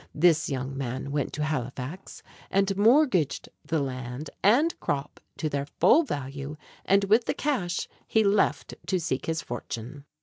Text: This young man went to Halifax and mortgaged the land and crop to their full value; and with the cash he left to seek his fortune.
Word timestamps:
This 0.15 0.49
young 0.49 0.75
man 0.75 1.11
went 1.11 1.31
to 1.33 1.43
Halifax 1.43 2.23
and 2.49 2.75
mortgaged 2.75 3.49
the 3.63 3.77
land 3.79 4.31
and 4.41 4.73
crop 4.79 5.19
to 5.37 5.47
their 5.47 5.67
full 5.79 6.01
value; 6.01 6.57
and 6.85 7.03
with 7.03 7.25
the 7.25 7.35
cash 7.35 7.87
he 8.07 8.23
left 8.23 8.73
to 8.87 8.99
seek 8.99 9.27
his 9.27 9.43
fortune. 9.43 10.05